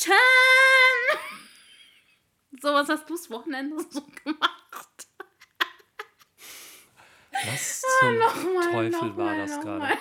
[0.00, 1.18] Weihnachten!
[2.60, 5.08] So, was hast du das Wochenende so gemacht?
[7.32, 9.98] Was zum Nochmal, Teufel war nochmal, das gerade?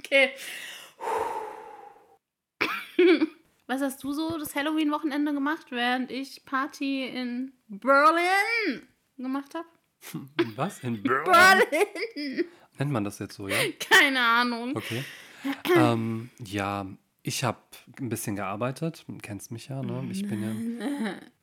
[0.00, 0.34] Okay.
[3.66, 9.68] Was hast du so das Halloween-Wochenende gemacht, während ich Party in Berlin gemacht habe?
[10.56, 10.82] Was?
[10.82, 11.24] In Berlin?
[11.24, 12.44] Berlin!
[12.78, 13.56] Nennt man das jetzt so, ja?
[13.78, 14.76] Keine Ahnung.
[14.76, 15.04] Okay.
[15.76, 16.86] ähm, ja,
[17.22, 17.58] ich habe
[18.00, 19.04] ein bisschen gearbeitet.
[19.06, 20.06] Du kennst mich ja, ne?
[20.10, 21.14] Ich bin ja.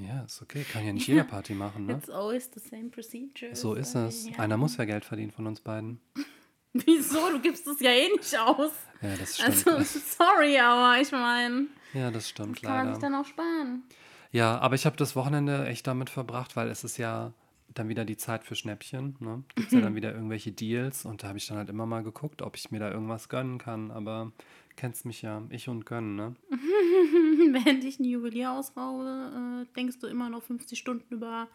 [0.00, 0.64] Ja, ist okay.
[0.64, 1.92] Kann ja nicht jeder Party machen, ne?
[1.92, 3.54] It's always the same procedure.
[3.54, 4.28] So ist es.
[4.28, 4.40] Ja.
[4.40, 6.00] Einer muss ja Geld verdienen von uns beiden.
[6.72, 7.30] Wieso?
[7.30, 8.72] Du gibst es ja eh nicht aus.
[9.00, 9.68] Ja, das stimmt.
[9.68, 13.12] Also, sorry, aber ich meine, ja, das stimmt kann man sich leider.
[13.12, 13.84] dann auch sparen.
[14.32, 17.32] Ja, aber ich habe das Wochenende echt damit verbracht, weil es ist ja
[17.72, 19.16] dann wieder die Zeit für Schnäppchen.
[19.20, 19.44] Ne?
[19.54, 22.42] Gibt ja dann wieder irgendwelche Deals und da habe ich dann halt immer mal geguckt,
[22.42, 23.90] ob ich mir da irgendwas gönnen kann.
[23.90, 24.32] Aber
[24.76, 26.36] kennst mich ja, ich und gönnen, ne?
[26.50, 31.48] Während ich ein Juwelier ausraube, äh, denkst du immer noch 50 Stunden über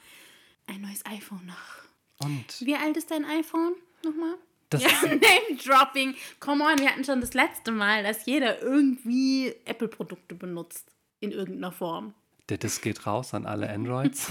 [0.68, 1.84] ein neues iPhone nach.
[2.20, 4.36] Und Wie alt ist dein iPhone nochmal?
[4.70, 6.16] das Ja, Name-Dropping.
[6.40, 10.92] Come on, wir hatten schon das letzte Mal, dass jeder irgendwie Apple-Produkte benutzt.
[11.22, 12.14] In irgendeiner Form.
[12.50, 14.30] Der Disk geht raus an alle Androids.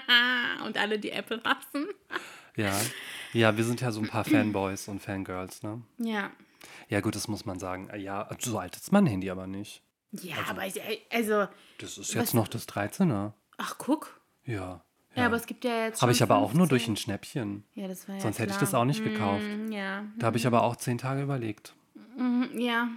[0.66, 1.86] Und alle, die Apple hassen.
[2.56, 2.72] ja.
[3.32, 5.80] Ja, wir sind ja so ein paar Fanboys und Fangirls, ne?
[5.96, 6.30] Ja.
[6.90, 7.88] Ja, gut, das muss man sagen.
[7.98, 9.82] Ja, so alt ist mein Handy aber nicht.
[10.12, 10.78] Ja, aber ich,
[11.10, 11.46] also,
[11.78, 13.32] Das ist Was- jetzt noch das 13er.
[13.56, 14.20] ach guck.
[14.44, 14.84] Ja.
[15.14, 16.02] Ja, aber es gibt ja jetzt.
[16.02, 16.92] Habe ich aber auch nur durch 15.
[16.92, 17.64] ein Schnäppchen.
[17.74, 18.60] Ja, das war ja Sonst hätte ich klar.
[18.70, 19.44] das auch nicht gekauft.
[19.44, 20.04] Mm, Ja.
[20.18, 21.74] Da habe ich aber auch zehn Tage überlegt.
[22.16, 22.88] Mhm, Ja.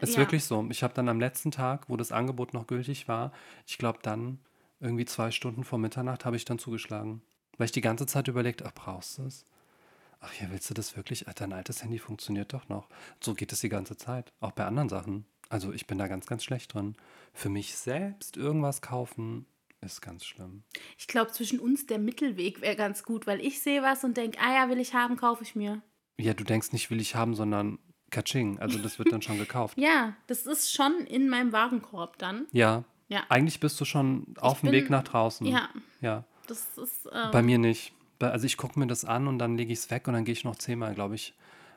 [0.00, 0.18] Ist ja.
[0.18, 0.66] wirklich so.
[0.70, 3.32] Ich habe dann am letzten Tag, wo das Angebot noch gültig war,
[3.66, 4.38] ich glaube dann
[4.80, 7.22] irgendwie zwei Stunden vor Mitternacht habe ich dann zugeschlagen.
[7.56, 9.46] Weil ich die ganze Zeit überlegt, ach, brauchst du es?
[10.20, 11.24] Ach ja, willst du das wirklich?
[11.34, 12.88] Dein altes Handy funktioniert doch noch.
[13.22, 14.32] So geht es die ganze Zeit.
[14.40, 15.24] Auch bei anderen Sachen.
[15.48, 16.96] Also ich bin da ganz, ganz schlecht drin.
[17.32, 19.46] Für mich selbst irgendwas kaufen
[19.80, 20.64] ist ganz schlimm.
[20.98, 24.38] Ich glaube, zwischen uns der Mittelweg wäre ganz gut, weil ich sehe was und denke,
[24.40, 25.82] ah ja, will ich haben, kaufe ich mir.
[26.18, 27.78] Ja, du denkst nicht, will ich haben, sondern
[28.16, 28.58] Kaching.
[28.58, 29.76] Also das wird dann schon gekauft.
[29.78, 32.46] Ja, das ist schon in meinem Warenkorb dann.
[32.52, 32.84] Ja.
[33.08, 33.22] Ja.
[33.28, 35.46] Eigentlich bist du schon auf dem Weg nach draußen.
[35.46, 35.68] Ja,
[36.00, 36.24] Ja.
[36.48, 37.08] das ist.
[37.12, 37.92] Ähm, Bei mir nicht.
[38.18, 40.32] Also ich gucke mir das an und dann lege ich es weg und dann gehe
[40.32, 41.34] ich noch zehnmal, glaube ich,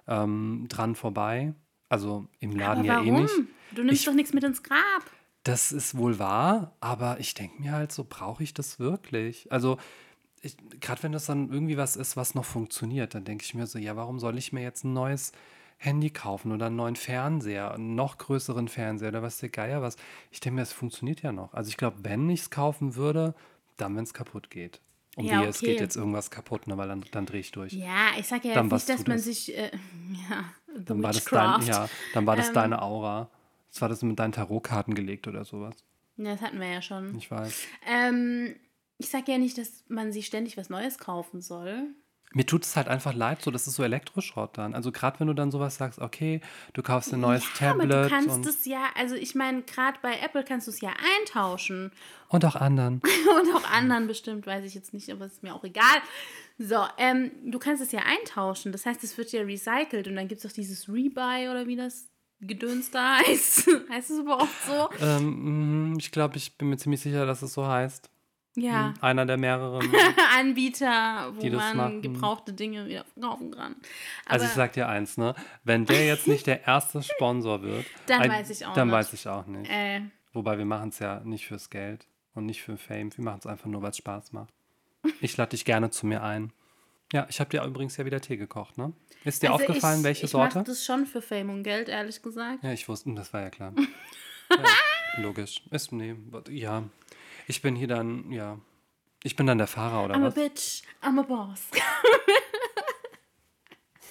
[0.07, 1.53] ähm, dran vorbei.
[1.89, 3.33] Also im Laden ja eh nicht.
[3.75, 5.03] Du nimmst Ich- doch nichts mit ins Grab.
[5.43, 9.51] Das ist wohl wahr, aber ich denke mir halt so, brauche ich das wirklich?
[9.51, 9.77] Also
[10.79, 13.77] gerade wenn das dann irgendwie was ist, was noch funktioniert, dann denke ich mir so,
[13.79, 15.31] ja, warum soll ich mir jetzt ein neues
[15.81, 19.95] Handy kaufen oder einen neuen Fernseher, einen noch größeren Fernseher oder was der Geier was?
[20.29, 21.53] Ich denke mir, es funktioniert ja noch.
[21.53, 23.33] Also ich glaube, wenn ich es kaufen würde,
[23.77, 24.81] dann, wenn es kaputt geht.
[25.15, 25.71] Und Ja, wie es okay.
[25.71, 27.71] geht jetzt irgendwas kaputt, ne, weil dann, dann drehe ich durch.
[27.73, 29.23] Ja, ich sage ja Dann jetzt nicht, dass man es.
[29.23, 29.57] sich.
[29.57, 29.71] Äh,
[30.29, 30.43] ja,
[30.77, 33.29] Dann war das, dein, ja, dann war das Ähm, deine Aura.
[33.71, 35.75] Das war das mit deinen Tarotkarten gelegt oder sowas.
[36.17, 37.15] Ja, das hatten wir ja schon.
[37.17, 37.53] Ich weiß.
[37.87, 38.55] Ähm,
[38.97, 41.87] ich sage ja nicht, dass man sich ständig was Neues kaufen soll.
[42.31, 44.75] Mir tut es halt einfach leid, so das ist so Elektroschrott dann.
[44.75, 46.41] Also gerade wenn du dann sowas sagst, okay,
[46.73, 49.97] du kaufst ein neues Ja, aber Tablet du kannst es ja, also ich meine, gerade
[50.03, 51.91] bei Apple kannst du es ja eintauschen.
[52.27, 53.01] und auch anderen.
[53.41, 55.83] Und auch anderen bestimmt, weiß ich jetzt nicht, aber ist mir auch egal.
[56.59, 58.71] So, ähm, du kannst es ja eintauschen.
[58.71, 61.77] Das heißt, es wird ja recycelt und dann gibt es auch dieses Rebuy oder wie
[61.77, 62.09] das
[62.41, 63.69] Gedöns da heißt.
[63.89, 64.89] heißt es überhaupt so?
[65.01, 68.09] Ähm, mm, ich glaube, ich bin mir ziemlich sicher, dass es so heißt.
[68.61, 68.93] Ja.
[69.01, 69.89] Einer der mehreren.
[70.37, 72.01] Anbieter, wo man machen.
[72.01, 73.75] gebrauchte Dinge wieder verkaufen kann.
[74.25, 75.35] Aber Also ich sag dir eins, ne?
[75.63, 78.95] Wenn der jetzt nicht der erste Sponsor wird, Dann ein- weiß ich auch Dann nicht.
[78.95, 79.69] weiß ich auch nicht.
[79.71, 80.01] äh,
[80.33, 82.05] Wobei wir machen es ja nicht fürs Geld
[82.35, 83.15] und nicht für Fame.
[83.17, 84.53] Wir machen es einfach nur, weil es Spaß macht.
[85.21, 86.51] Ich lade dich gerne zu mir ein.
[87.11, 88.93] Ja, ich habe dir übrigens ja wieder Tee gekocht, ne?
[89.23, 90.59] Ist dir also aufgefallen, ich, welche ich Sorte?
[90.59, 92.63] mache das schon für Fame und Geld, ehrlich gesagt.
[92.63, 93.73] Ja, ich wusste, das war ja klar.
[94.51, 94.57] ja,
[95.23, 95.63] logisch.
[95.71, 96.15] Ist, nee,
[96.49, 96.83] ja.
[97.49, 98.59] Ich bin hier dann, ja.
[99.23, 100.33] Ich bin dann der Fahrer, oder I'm a was?
[100.35, 101.61] bitch, I'm a boss.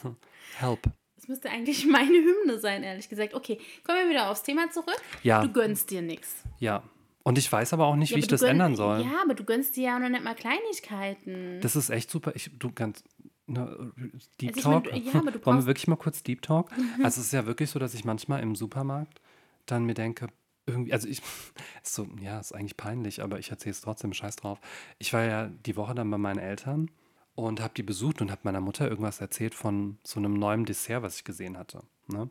[0.59, 0.83] Help.
[1.17, 3.35] Das müsste eigentlich meine Hymne sein, ehrlich gesagt.
[3.35, 5.01] Okay, kommen wir wieder aufs Thema zurück.
[5.23, 5.43] Ja.
[5.43, 6.43] Du gönnst dir nichts.
[6.59, 6.83] Ja.
[7.23, 9.03] Und ich weiß aber auch nicht, Ja, wie ich das ändern soll.
[9.03, 11.61] Ja, aber du gönnst dir ja auch noch nicht mal Kleinigkeiten.
[11.61, 12.33] Das ist echt super.
[12.35, 13.05] Ich, du ganz.
[13.47, 13.93] Ne,
[14.41, 14.93] Deep Also mein, Talk.
[14.93, 15.67] du- ja, aber du Wollen wir Mhm.
[15.67, 16.71] wirklich mal kurz Deep Talk?
[17.03, 19.21] Also es ist ja wirklich so, dass ich manchmal im Supermarkt
[19.67, 20.29] dann mir denke,
[20.69, 21.23] irgendwie, also ich,
[21.83, 24.61] ist so, ja, ist eigentlich peinlich, aber ich erzähle es trotzdem, scheiß drauf.
[24.99, 26.91] Ich war ja die Woche dann bei meinen Eltern
[27.35, 31.03] und habe die besucht und habe meiner Mutter irgendwas erzählt von so einem neuen Dessert,
[31.03, 31.83] was ich gesehen hatte.
[32.09, 32.29] Ne?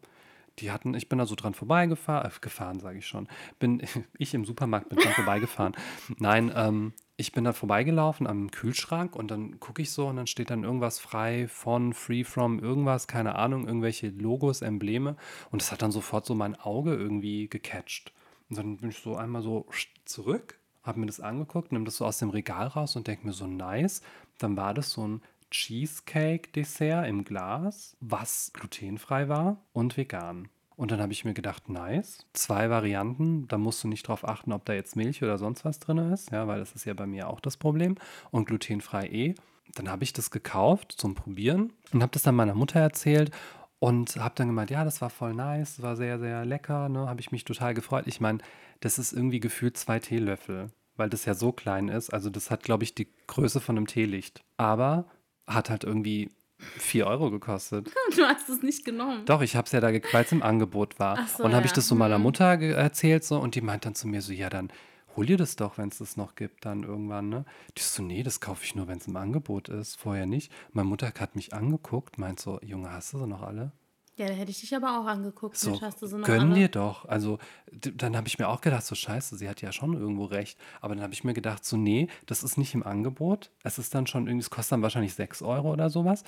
[0.59, 3.27] Die hatten, ich bin da so dran vorbeigefahren, äh, gefahren, sage ich schon.
[3.59, 3.81] Bin
[4.17, 5.75] ich im Supermarkt bin dran vorbeigefahren.
[6.17, 10.27] Nein, ähm, ich bin da vorbeigelaufen am Kühlschrank und dann gucke ich so und dann
[10.27, 15.15] steht dann irgendwas frei von, free from, irgendwas, keine Ahnung, irgendwelche Logos, Embleme.
[15.51, 18.11] Und das hat dann sofort so mein Auge irgendwie gecatcht.
[18.49, 19.67] Und dann bin ich so einmal so
[20.05, 23.33] zurück, habe mir das angeguckt, nehme das so aus dem Regal raus und denke mir
[23.33, 24.01] so, nice.
[24.37, 25.21] Dann war das so ein
[25.51, 30.49] Cheesecake-Dessert im Glas, was glutenfrei war und vegan.
[30.75, 32.25] Und dann habe ich mir gedacht, nice.
[32.33, 35.79] Zwei Varianten, da musst du nicht drauf achten, ob da jetzt Milch oder sonst was
[35.79, 37.95] drin ist, ja, weil das ist ja bei mir auch das Problem.
[38.31, 39.35] Und glutenfrei eh.
[39.73, 43.31] Dann habe ich das gekauft zum Probieren und habe das dann meiner Mutter erzählt
[43.79, 47.07] und habe dann gemeint, ja, das war voll nice, war sehr, sehr lecker, ne?
[47.07, 48.05] Habe ich mich total gefreut.
[48.07, 48.39] Ich meine,
[48.79, 52.09] das ist irgendwie gefühlt zwei Teelöffel, weil das ja so klein ist.
[52.11, 54.43] Also das hat, glaube ich, die Größe von einem Teelicht.
[54.57, 55.05] Aber
[55.45, 57.91] hat halt irgendwie 4 Euro gekostet.
[58.15, 59.25] Du hast es nicht genommen.
[59.25, 61.17] Doch, ich habe es ja da, weil es im Angebot war.
[61.19, 62.23] Ach so, und habe ich das so meiner Mhm.
[62.23, 64.71] Mutter erzählt so und die meint dann zu mir so, ja, dann
[65.17, 67.45] hol dir das doch, wenn es das noch gibt, dann irgendwann, ne?
[67.77, 70.51] Die so, nee, das kaufe ich nur, wenn es im Angebot ist, vorher nicht.
[70.71, 73.71] Meine Mutter hat mich angeguckt, meint so, Junge, hast du sie noch alle?
[74.15, 75.57] Ja, da hätte ich dich aber auch angeguckt.
[75.57, 77.05] So, hast du so noch gönn dir doch.
[77.05, 77.37] Also,
[77.71, 80.57] dann habe ich mir auch gedacht, so scheiße, sie hat ja schon irgendwo recht.
[80.81, 83.51] Aber dann habe ich mir gedacht, so, nee, das ist nicht im Angebot.
[83.63, 86.23] Es ist dann schon irgendwie, es kostet dann wahrscheinlich 6 Euro oder sowas.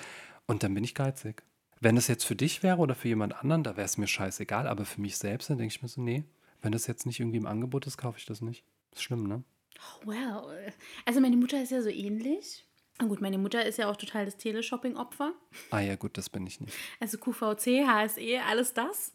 [0.45, 1.42] Und dann bin ich geizig.
[1.80, 4.68] Wenn es jetzt für dich wäre oder für jemand anderen, da wäre es mir scheißegal.
[4.68, 6.25] Aber für mich selbst, dann denke ich mir so, nee,
[6.62, 8.63] wenn das jetzt nicht irgendwie im Angebot ist, kaufe ich das nicht.
[8.94, 9.44] Ist schlimm, ne?
[10.03, 10.51] Wow.
[11.06, 12.65] Also meine Mutter ist ja so ähnlich.
[13.00, 15.33] Na gut, meine Mutter ist ja auch total das Teleshopping-Opfer.
[15.71, 16.75] Ah ja, gut, das bin ich nicht.
[17.00, 19.13] Also QVC, HSE, alles das.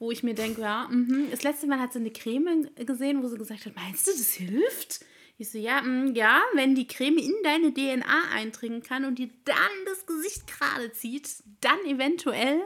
[0.00, 1.28] Wo ich mir denke, ja, mhm.
[1.30, 4.32] das letzte Mal hat sie eine Creme gesehen, wo sie gesagt hat, meinst du, das
[4.32, 5.04] hilft?
[5.40, 9.30] Ich so, ja, mm, ja, wenn die Creme in deine DNA eindringen kann und dir
[9.46, 9.56] dann
[9.86, 11.30] das Gesicht gerade zieht,
[11.62, 12.60] dann eventuell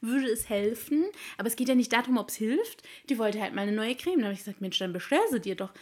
[0.00, 1.06] würde es helfen.
[1.38, 2.84] Aber es geht ja nicht darum, ob es hilft.
[3.08, 4.20] Die wollte halt mal eine neue Creme.
[4.20, 5.72] Da habe ich gesagt, Mensch, dann bestell sie dir doch.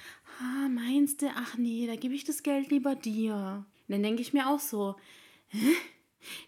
[0.41, 1.27] Ah, meinst du?
[1.35, 3.65] Ach nee, da gebe ich das Geld lieber dir.
[3.87, 4.97] Und dann denke ich mir auch so,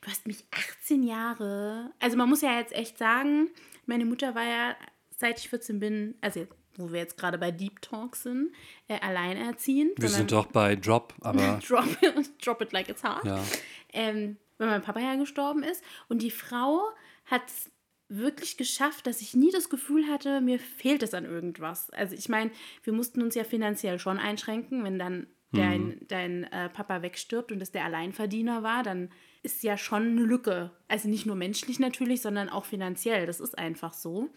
[0.03, 1.93] Du hast mich 18 Jahre.
[2.01, 3.51] Also man muss ja jetzt echt sagen,
[3.87, 4.77] meine Mutter war ja,
[5.17, 8.53] seit ich 14 bin, also jetzt, wo wir jetzt gerade bei Deep Talk sind,
[8.89, 9.93] äh, alleinerziehend.
[10.01, 11.87] Wir sind doch bei Drop, aber Drop,
[12.43, 13.25] drop it like it's hot.
[13.25, 13.43] ja.
[13.93, 15.83] Ähm, weil mein Papa ja gestorben ist.
[16.09, 16.83] Und die Frau
[17.25, 17.43] hat
[18.11, 21.91] wirklich geschafft, dass ich nie das Gefühl hatte, mir fehlt es an irgendwas.
[21.91, 22.51] Also ich meine,
[22.83, 27.61] wir mussten uns ja finanziell schon einschränken, wenn dann dein, dein äh, Papa wegstirbt und
[27.61, 29.11] es der Alleinverdiener war, dann
[29.43, 30.71] ist ja schon eine Lücke.
[30.89, 33.27] Also nicht nur menschlich natürlich, sondern auch finanziell.
[33.27, 34.31] Das ist einfach so.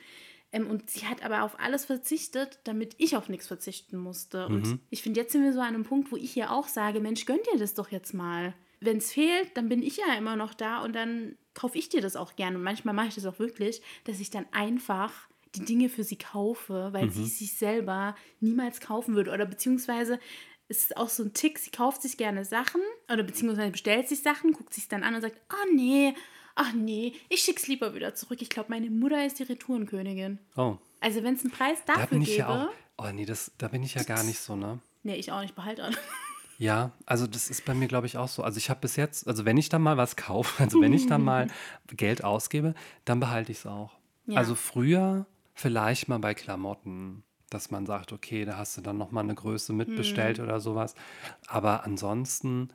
[0.51, 4.47] Ähm, und sie hat aber auf alles verzichtet, damit ich auf nichts verzichten musste.
[4.47, 6.99] Und ich finde, jetzt sind wir so an einem Punkt, wo ich hier auch sage,
[6.99, 8.53] Mensch, gönn dir das doch jetzt mal.
[8.79, 12.01] Wenn es fehlt, dann bin ich ja immer noch da und dann kaufe ich dir
[12.01, 12.57] das auch gerne.
[12.57, 15.11] Und manchmal mache ich das auch wirklich, dass ich dann einfach
[15.55, 19.31] die Dinge für sie kaufe, weil sie sich selber niemals kaufen würde.
[19.31, 20.19] Oder beziehungsweise
[20.67, 24.21] es ist auch so ein Tick, sie kauft sich gerne Sachen oder beziehungsweise bestellt sich
[24.23, 26.15] Sachen, guckt sich dann an und sagt, ah nee,
[26.55, 28.41] ach nee, ich schick's lieber wieder zurück.
[28.41, 30.39] Ich glaube, meine Mutter ist die Retourenkönigin.
[30.55, 33.05] Oh, Also wenn es einen Preis da dafür bin ich gäbe, ja auch.
[33.05, 34.79] Oh nee, das, da bin ich ja gar nicht so, ne?
[35.03, 35.97] nee, ich auch nicht, behalte alle.
[36.59, 38.43] Ja, also das ist bei mir, glaube ich, auch so.
[38.43, 41.07] Also ich habe bis jetzt, also wenn ich dann mal was kaufe, also wenn ich
[41.07, 41.47] dann mal
[41.87, 42.73] Geld ausgebe,
[43.05, 43.97] dann behalte ich es auch.
[44.27, 44.37] Ja.
[44.37, 49.11] Also früher vielleicht mal bei Klamotten, dass man sagt, okay, da hast du dann noch
[49.11, 50.43] mal eine Größe mitbestellt Mhm.
[50.45, 50.95] oder sowas.
[51.47, 52.69] Aber ansonsten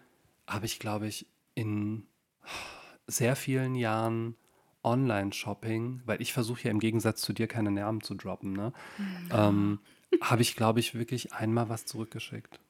[0.46, 2.06] habe ich, glaube ich, in
[3.06, 4.36] sehr vielen Jahren
[4.84, 8.72] Online-Shopping, weil ich versuche ja im Gegensatz zu dir keine Nerven zu droppen, ne?
[9.30, 9.80] Ähm,
[10.20, 12.60] habe ich, glaube ich, wirklich einmal was zurückgeschickt.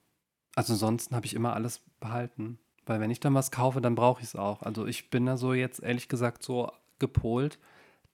[0.59, 2.59] Also ansonsten habe ich immer alles behalten.
[2.85, 4.63] Weil wenn ich dann was kaufe, dann brauche ich es auch.
[4.63, 7.61] Also ich bin da so jetzt ehrlich gesagt so gepolt,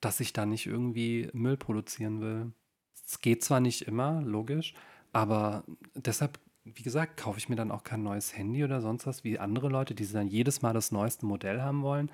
[0.03, 2.53] dass ich da nicht irgendwie Müll produzieren will.
[3.07, 4.75] Es geht zwar nicht immer, logisch,
[5.11, 9.25] aber deshalb, wie gesagt, kaufe ich mir dann auch kein neues Handy oder sonst was,
[9.25, 12.11] wie andere Leute, die dann jedes Mal das neueste Modell haben wollen,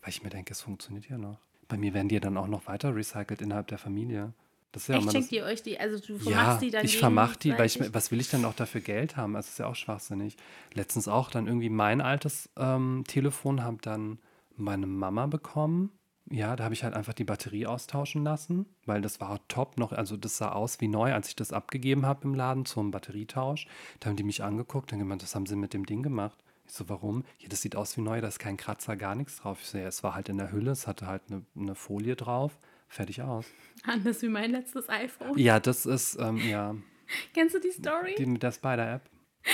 [0.00, 1.40] weil ich mir denke, es funktioniert ja noch.
[1.68, 4.32] Bei mir werden die dann auch noch weiter recycelt innerhalb der Familie.
[4.74, 6.98] Das ist ja Echt schenkt ihr euch die, also du ja, vermachst die dann ich
[6.98, 9.36] vermache die, weil ich, was will ich dann auch dafür Geld haben?
[9.36, 10.36] Also, Das ist ja auch schwachsinnig.
[10.74, 14.18] Letztens auch dann irgendwie mein altes ähm, Telefon habe dann
[14.56, 15.92] meine Mama bekommen.
[16.28, 19.92] Ja, da habe ich halt einfach die Batterie austauschen lassen, weil das war top noch,
[19.92, 23.68] also das sah aus wie neu, als ich das abgegeben habe im Laden zum Batterietausch.
[24.00, 26.42] Da haben die mich angeguckt und gemeint, was haben sie mit dem Ding gemacht?
[26.66, 27.24] Ich so, warum?
[27.38, 29.58] Ja, das sieht aus wie neu, da ist kein Kratzer, gar nichts drauf.
[29.60, 32.16] Ich so, ja, es war halt in der Hülle, es hatte halt eine, eine Folie
[32.16, 32.58] drauf.
[32.94, 33.46] Fertig aus.
[33.82, 35.36] Anders wie mein letztes iPhone.
[35.36, 36.76] Ja, das ist, ähm, ja,
[37.34, 38.14] Kennst du die Story?
[38.16, 39.02] die mit der Spider-App?
[39.44, 39.52] Ja.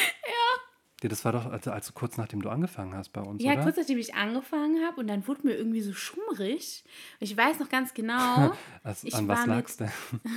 [1.03, 3.63] Ja, das war doch also, also kurz nachdem du angefangen hast bei uns, Ja, oder?
[3.63, 6.85] kurz nachdem ich angefangen habe und dann wurde mir irgendwie so schummrig.
[7.19, 8.53] Ich weiß noch ganz genau.
[8.83, 9.91] Also, an was war mit- lag's denn?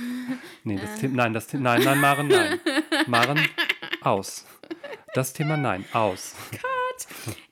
[0.64, 2.58] nee, das Thema, nein, das Thema, nein, nein, Maren, nein.
[3.06, 3.38] Maren,
[4.00, 4.46] aus.
[5.12, 6.34] Das Thema nein, aus.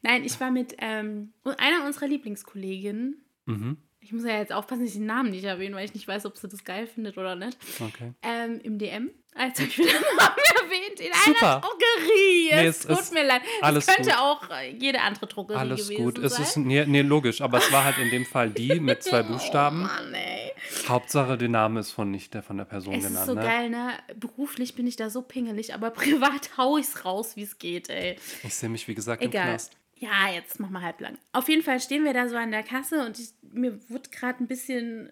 [0.00, 3.22] Nein, ich war mit ähm, einer unserer Lieblingskolleginnen.
[3.44, 3.76] Mhm.
[4.04, 6.26] Ich muss ja jetzt aufpassen, dass ich den Namen nicht erwähnen, weil ich nicht weiß,
[6.26, 7.56] ob sie das geil findet oder nicht.
[7.80, 8.12] Okay.
[8.22, 9.10] Ähm, Im DM.
[9.34, 11.00] Als habe ich wieder Namen erwähnt.
[11.00, 11.52] In Super.
[11.52, 12.50] einer Drogerie.
[12.52, 13.40] Nee, es tut ist mir leid.
[13.62, 14.18] alles es könnte gut.
[14.18, 16.18] auch äh, jede andere Drogerie Alles gewesen gut.
[16.18, 16.42] Es sein.
[16.42, 19.84] ist, nee, nee, logisch, aber es war halt in dem Fall die mit zwei Buchstaben.
[19.84, 20.52] Oh Mann, ey.
[20.88, 23.26] Hauptsache, der Name ist von nicht der von der Person Es ist genannt.
[23.26, 23.40] so ne?
[23.40, 23.92] geil, ne?
[24.16, 28.16] Beruflich bin ich da so pingelig, aber privat hau ich's raus, wie es geht, ey.
[28.42, 29.48] Ich sehe mich, wie gesagt, im Egal.
[29.50, 29.76] Knast.
[30.02, 31.16] Ja, jetzt mach mal halblang.
[31.32, 34.42] Auf jeden Fall stehen wir da so an der Kasse und ich, mir wird gerade
[34.42, 35.10] ein bisschen.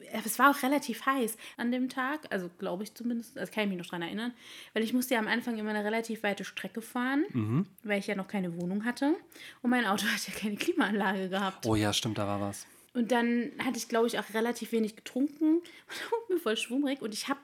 [0.00, 3.64] äh, Es war auch relativ heiß an dem Tag, also glaube ich zumindest, also kann
[3.64, 4.32] ich mich noch dran erinnern,
[4.72, 7.66] weil ich musste ja am Anfang immer eine relativ weite Strecke fahren, Mhm.
[7.84, 9.14] weil ich ja noch keine Wohnung hatte
[9.62, 11.66] und mein Auto hat ja keine Klimaanlage gehabt.
[11.66, 12.66] Oh ja, stimmt, da war was.
[12.94, 17.02] Und dann hatte ich, glaube ich, auch relativ wenig getrunken und wurde mir voll schwummrig.
[17.02, 17.38] Und ich habe,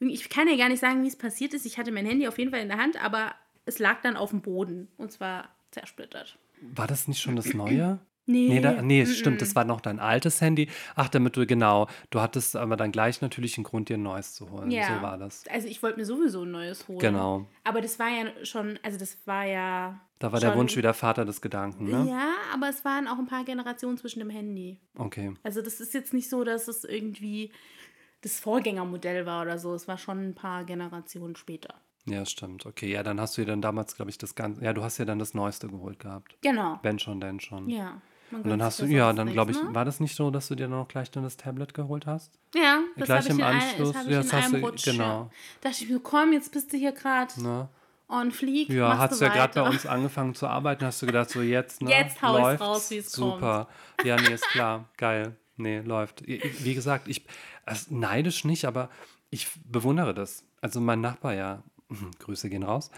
[0.00, 1.66] ich kann ja gar nicht sagen, wie es passiert ist.
[1.66, 3.34] Ich hatte mein Handy auf jeden Fall in der Hand, aber
[3.66, 6.38] es lag dann auf dem Boden und zwar zersplittert.
[6.60, 7.98] War das nicht schon das Neue?
[8.30, 9.40] Nee, Nee, da, nee mm, stimmt, mm.
[9.40, 10.68] das war noch dein altes Handy.
[10.94, 14.34] Ach, damit du, genau, du hattest aber dann gleich natürlich einen Grund, dir ein neues
[14.34, 14.70] zu holen.
[14.70, 14.96] Ja.
[14.96, 15.44] So war das.
[15.50, 16.98] Also ich wollte mir sowieso ein neues holen.
[16.98, 17.46] Genau.
[17.64, 19.98] Aber das war ja schon, also das war ja.
[20.18, 22.06] Da war der schon- Wunsch wieder Vater des Gedanken, ne?
[22.06, 24.78] Ja, aber es waren auch ein paar Generationen zwischen dem Handy.
[24.98, 25.32] Okay.
[25.42, 27.50] Also das ist jetzt nicht so, dass es irgendwie
[28.20, 29.72] das Vorgängermodell war oder so.
[29.74, 31.76] Es war schon ein paar Generationen später.
[32.10, 32.66] Ja, stimmt.
[32.66, 34.98] Okay, ja, dann hast du dir dann damals, glaube ich, das Ganze, ja, du hast
[34.98, 36.36] ja dann das Neueste geholt gehabt.
[36.42, 36.78] Genau.
[36.82, 37.68] Wenn schon, denn schon.
[37.68, 38.00] Ja.
[38.30, 39.74] Und dann hast du, ja, dann glaube ich, ne?
[39.74, 42.38] war das nicht so, dass du dir dann auch gleich dann das Tablet geholt hast?
[42.54, 44.84] Ja, das Gleich im in, ein, Anschluss, das ja, das hast du- Rutsch.
[44.84, 45.04] genau.
[45.04, 45.30] Ja.
[45.62, 47.68] Dachte ich komm, jetzt bist du hier gerade Ne?
[48.10, 48.68] on fleek.
[48.70, 51.82] Ja, hast du ja gerade bei uns angefangen zu arbeiten, hast du gedacht, so jetzt,
[51.82, 51.90] ne?
[51.90, 52.64] Jetzt hau läuft's.
[52.66, 53.34] raus, wie's kommt.
[53.34, 53.68] Super.
[54.04, 54.86] Ja, nee, ist klar.
[54.96, 55.36] Geil.
[55.56, 56.26] Nee, läuft.
[56.26, 57.24] Wie gesagt, ich,
[57.66, 58.88] also neidisch nicht, aber
[59.30, 60.44] ich bewundere das.
[60.60, 61.62] Also mein Nachbar, ja,
[62.18, 62.90] Grüße gehen raus,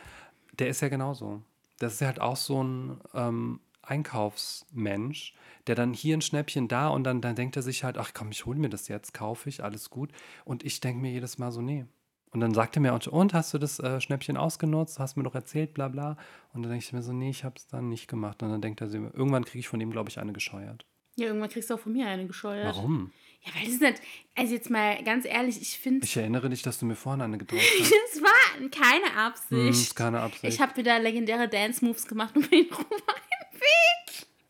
[0.59, 1.43] der ist ja genauso.
[1.79, 5.35] Das ist ja halt auch so ein ähm, Einkaufsmensch,
[5.67, 8.31] der dann hier ein Schnäppchen da und dann, dann denkt er sich halt, ach komm,
[8.31, 10.11] ich hole mir das jetzt, kaufe ich, alles gut.
[10.45, 11.87] Und ich denke mir jedes Mal so, nee.
[12.33, 15.01] Und dann sagt er mir, und, und hast du das äh, Schnäppchen ausgenutzt?
[15.01, 16.17] Hast mir doch erzählt, bla bla.
[16.53, 18.43] Und dann denke ich mir so, nee, ich habe es dann nicht gemacht.
[18.43, 20.87] Und dann denkt er sich, irgendwann kriege ich von ihm, glaube ich, eine gescheuert.
[21.17, 22.77] Ja, irgendwann kriegst du auch von mir eine gescheuert.
[22.77, 23.11] Warum?
[23.43, 24.01] Ja, weil das ist nicht,
[24.37, 27.39] also jetzt mal ganz ehrlich, ich finde, Ich erinnere dich, dass du mir vorhin eine
[27.39, 27.93] gedrückt hast.
[28.15, 29.69] es war keine Hm, Absicht.
[29.83, 30.45] ist keine Absicht.
[30.55, 32.85] Ich habe wieder legendäre Dance-Moves gemacht und bin rum.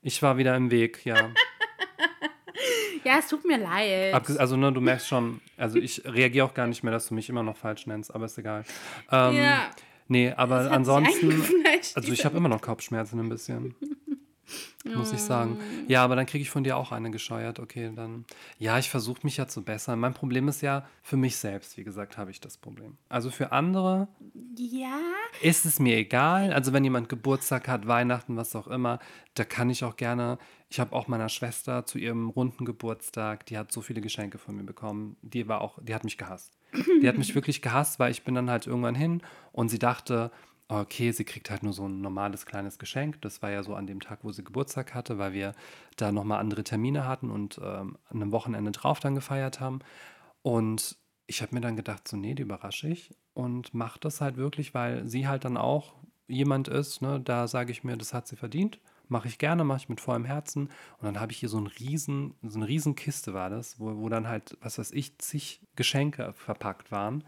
[0.03, 1.31] Ich war wieder im Weg, ja.
[3.05, 4.13] Ja, es tut mir leid.
[4.39, 7.31] Also, ne, du merkst schon, also ich reagiere auch gar nicht mehr, dass du mich
[7.31, 8.65] immer noch falsch nennst, aber ist egal.
[9.11, 9.71] Ähm, ja,
[10.09, 11.43] Nee, aber ansonsten,
[11.95, 13.75] also ich habe immer noch Kopfschmerzen ein bisschen.
[14.85, 15.59] Muss ich sagen.
[15.59, 15.91] Mm.
[15.91, 17.59] Ja, aber dann kriege ich von dir auch eine gescheuert.
[17.59, 18.25] Okay, dann.
[18.59, 19.99] Ja, ich versuche mich ja zu bessern.
[19.99, 22.97] Mein Problem ist ja, für mich selbst, wie gesagt, habe ich das Problem.
[23.09, 24.09] Also für andere
[24.57, 24.99] Ja,
[25.43, 26.53] ist es mir egal.
[26.53, 29.01] Also wenn jemand Geburtstag hat, Weihnachten, was auch immer,
[29.35, 30.39] da kann ich auch gerne.
[30.71, 34.57] Ich habe auch meiner Schwester zu ihrem runden Geburtstag, die hat so viele Geschenke von
[34.57, 35.17] mir bekommen.
[35.21, 36.57] Die war auch, die hat mich gehasst.
[37.03, 39.21] Die hat mich wirklich gehasst, weil ich bin dann halt irgendwann hin
[39.53, 40.31] und sie dachte,
[40.71, 43.21] okay, sie kriegt halt nur so ein normales kleines Geschenk.
[43.23, 45.55] Das war ja so an dem Tag, wo sie Geburtstag hatte, weil wir
[45.97, 49.81] da nochmal andere Termine hatten und ähm, an einem Wochenende drauf dann gefeiert haben.
[50.43, 50.97] Und
[51.27, 54.73] ich habe mir dann gedacht, so, nee, die überrasche ich und mache das halt wirklich,
[54.75, 55.95] weil sie halt dann auch
[56.29, 58.79] jemand ist, ne, da sage ich mir, das hat sie verdient.
[59.09, 60.69] Mache ich gerne, mache ich mit vollem Herzen.
[60.99, 63.97] Und dann habe ich hier so, ein riesen, so eine riesen Kiste war das, wo,
[63.97, 67.25] wo dann halt, was weiß ich, zig Geschenke verpackt waren.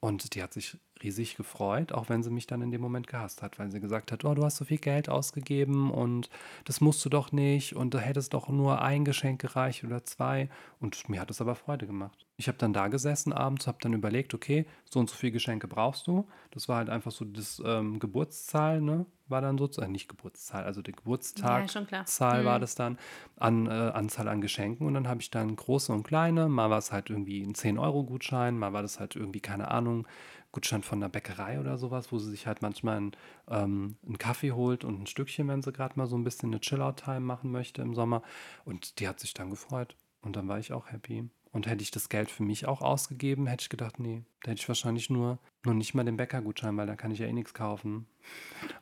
[0.00, 3.42] Und die hat sich riesig gefreut, auch wenn sie mich dann in dem Moment gehasst
[3.42, 6.30] hat, weil sie gesagt hat, oh, du hast so viel Geld ausgegeben und
[6.64, 10.48] das musst du doch nicht und da hättest doch nur ein Geschenk gereicht oder zwei.
[10.80, 12.26] Und mir hat es aber Freude gemacht.
[12.36, 15.68] Ich habe dann da gesessen abends, habe dann überlegt, okay, so und so viele Geschenke
[15.68, 16.26] brauchst du.
[16.50, 19.06] Das war halt einfach so das ähm, Geburtszahl, ne?
[19.28, 21.60] War dann sozusagen, nicht Geburtszahl, also der Geburtstag.
[21.92, 22.04] Ja.
[22.04, 22.60] Zahl war Mhm.
[22.60, 22.98] das dann
[23.36, 26.78] an äh, Anzahl an Geschenken und dann habe ich dann große und kleine, mal war
[26.78, 30.06] es halt irgendwie ein 10-Euro-Gutschein, mal war das halt irgendwie, keine Ahnung,
[30.52, 33.12] Gutschein von einer Bäckerei oder sowas, wo sie sich halt manchmal einen,
[33.48, 36.60] ähm, einen Kaffee holt und ein Stückchen, wenn sie gerade mal so ein bisschen eine
[36.60, 38.22] Chill-Out-Time machen möchte im Sommer.
[38.64, 39.96] Und die hat sich dann gefreut.
[40.20, 41.28] Und dann war ich auch happy.
[41.52, 44.60] Und hätte ich das Geld für mich auch ausgegeben, hätte ich gedacht, nee, da hätte
[44.60, 47.52] ich wahrscheinlich nur, nur nicht mal den Bäckergutschein, weil da kann ich ja eh nichts
[47.52, 48.06] kaufen.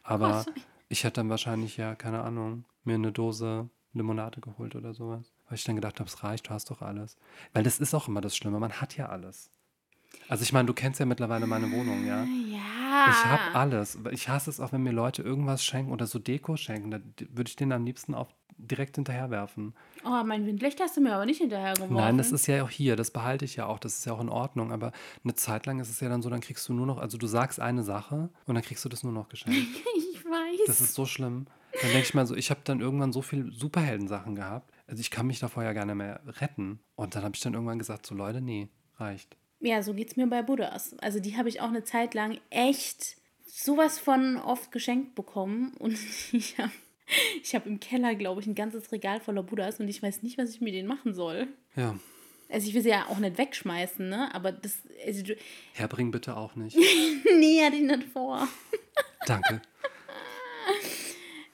[0.03, 0.45] Aber
[0.89, 5.33] ich hätte dann wahrscheinlich ja, keine Ahnung, mir eine Dose Limonade geholt oder sowas.
[5.49, 7.17] Weil ich dann gedacht habe, es reicht, du hast doch alles.
[7.53, 9.51] Weil das ist auch immer das Schlimme, man hat ja alles.
[10.29, 12.25] Also ich meine, du kennst ja mittlerweile meine Wohnung, ja.
[12.25, 13.07] Ja.
[13.09, 13.99] Ich habe alles.
[14.11, 16.91] Ich hasse es auch, wenn mir Leute irgendwas schenken oder so Deko schenken.
[16.91, 17.01] Da
[17.31, 19.75] würde ich denen am liebsten auf direkt hinterherwerfen.
[20.05, 21.97] Oh, mein Windlicht hast du mir aber nicht hinterhergeworfen.
[21.97, 24.21] Nein, das ist ja auch hier, das behalte ich ja auch, das ist ja auch
[24.21, 24.73] in Ordnung.
[24.73, 24.93] Aber
[25.25, 27.27] eine Zeit lang ist es ja dann so, dann kriegst du nur noch, also du
[27.27, 29.59] sagst eine Sache und dann kriegst du das nur noch geschenkt.
[29.97, 30.61] ich weiß.
[30.67, 31.47] Das ist so schlimm.
[31.73, 34.73] Dann denke ich mal so, ich habe dann irgendwann so viel Superheldensachen gehabt.
[34.87, 36.81] Also ich kann mich davor ja gar nicht mehr retten.
[36.97, 39.37] Und dann habe ich dann irgendwann gesagt, so Leute, nee, reicht.
[39.61, 40.97] Ja, so geht's mir bei Buddhas.
[41.01, 45.75] Also die habe ich auch eine Zeit lang echt sowas von oft geschenkt bekommen.
[45.79, 45.99] Und
[46.33, 46.73] ich habe
[47.43, 50.39] ich hab im Keller, glaube ich, ein ganzes Regal voller Buddhas und ich weiß nicht,
[50.39, 51.49] was ich mit denen machen soll.
[51.75, 51.99] Ja.
[52.49, 54.33] Also ich will sie ja auch nicht wegschmeißen, ne?
[54.33, 54.79] Aber das.
[55.05, 55.25] Also,
[55.73, 56.77] Herbring bitte auch nicht.
[57.39, 58.47] nee, hatte ich nicht vor.
[59.27, 59.61] Danke.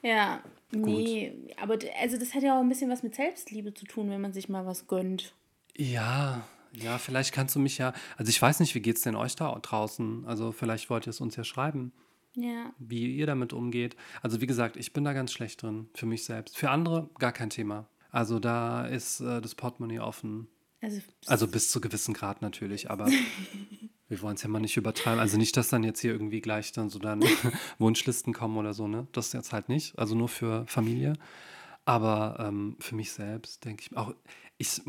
[0.01, 0.43] Ja.
[0.71, 4.21] Nee, aber also das hat ja auch ein bisschen was mit Selbstliebe zu tun, wenn
[4.21, 5.33] man sich mal was gönnt.
[5.75, 9.35] Ja, ja, vielleicht kannst du mich ja, also ich weiß nicht, wie geht's denn euch
[9.35, 10.25] da draußen?
[10.25, 11.91] Also vielleicht wollt ihr es uns ja schreiben,
[12.35, 12.71] Ja.
[12.79, 13.95] wie ihr damit umgeht.
[14.21, 16.57] Also wie gesagt, ich bin da ganz schlecht drin, für mich selbst.
[16.57, 17.87] Für andere gar kein Thema.
[18.11, 20.47] Also da ist äh, das Portemonnaie offen.
[20.81, 23.07] Also, Also bis zu gewissen Grad natürlich, aber
[24.09, 25.19] wir wollen es ja mal nicht übertreiben.
[25.19, 27.23] Also nicht, dass dann jetzt hier irgendwie gleich dann so dann
[27.79, 29.07] Wunschlisten kommen oder so, ne?
[29.11, 29.97] Das jetzt halt nicht.
[29.97, 31.13] Also nur für Familie.
[31.85, 34.13] Aber ähm, für mich selbst denke ich auch,
[34.57, 34.81] ich,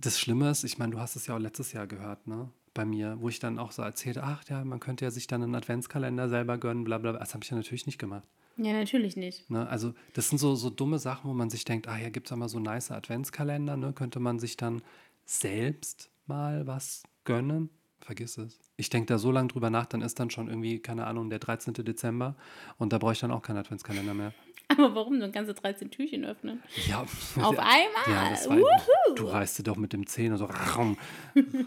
[0.00, 2.50] das Schlimme ist, ich meine, du hast es ja auch letztes Jahr gehört, ne?
[2.72, 5.42] Bei mir, wo ich dann auch so erzählte, ach ja, man könnte ja sich dann
[5.42, 7.10] einen Adventskalender selber gönnen, bla bla.
[7.12, 7.20] bla.
[7.20, 8.28] Das habe ich ja natürlich nicht gemacht.
[8.56, 9.50] ja, natürlich nicht.
[9.50, 9.68] Ne?
[9.68, 12.36] Also das sind so, so dumme Sachen, wo man sich denkt, ah, hier gibt es
[12.36, 13.92] mal so nice Adventskalender, ne?
[13.92, 14.82] könnte man sich dann
[15.24, 17.70] selbst mal was gönnen?
[18.00, 18.58] Vergiss es.
[18.76, 21.38] Ich denke da so lange drüber nach, dann ist dann schon irgendwie, keine Ahnung, der
[21.38, 21.74] 13.
[21.74, 22.34] Dezember
[22.78, 24.32] und da brauche ich dann auch keinen Adventskalender mehr.
[24.70, 26.62] Aber warum so ganze 13 Türchen öffnen?
[26.86, 27.88] Ja, Auf einmal?
[28.06, 28.56] ja, das war,
[29.14, 30.96] du reißt dir doch mit dem Zähne so, rum,